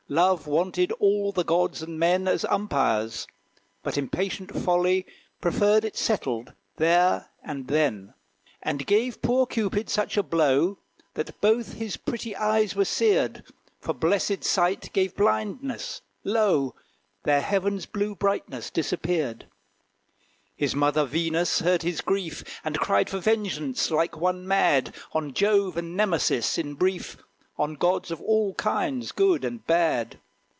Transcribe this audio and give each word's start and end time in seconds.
Love 0.09 0.45
wanted 0.45 0.91
all 0.99 1.31
the 1.31 1.41
gods 1.45 1.81
and 1.81 1.97
men 1.97 2.27
As 2.27 2.43
umpires; 2.43 3.25
but 3.81 3.97
impatient 3.97 4.53
Folly 4.53 5.05
Preferred 5.39 5.85
it 5.85 5.95
settled 5.95 6.51
there 6.75 7.29
and 7.41 7.69
then; 7.69 8.13
And 8.61 8.85
gave 8.85 9.21
poor 9.21 9.45
Cupid 9.45 9.89
such 9.89 10.17
a 10.17 10.23
blow, 10.23 10.79
That 11.13 11.39
both 11.39 11.75
his 11.75 11.95
pretty 11.95 12.35
eyes 12.35 12.75
were 12.75 12.83
seared. 12.83 13.45
For 13.79 13.93
blessed 13.93 14.43
sight 14.43 14.91
gave 14.91 15.15
blindness 15.15 16.01
lo! 16.25 16.75
Their 17.23 17.39
heaven's 17.39 17.85
blue 17.85 18.13
brightness 18.13 18.69
disappeared. 18.69 19.47
His 20.57 20.75
mother, 20.75 21.05
Venus, 21.05 21.59
heard 21.61 21.83
his 21.83 22.01
grief, 22.01 22.43
And 22.65 22.77
cried 22.77 23.09
for 23.09 23.19
vengeance, 23.19 23.89
like 23.89 24.17
one 24.17 24.45
mad, 24.45 24.93
On 25.13 25.33
Jove 25.33 25.77
and 25.77 25.95
Nemesis, 25.95 26.57
in 26.57 26.73
brief, 26.73 27.15
On 27.57 27.75
gods 27.75 28.09
of 28.09 28.19
all 28.21 28.55
kinds, 28.55 29.11
good 29.11 29.45
and 29.45 29.67
bad. 29.67 30.17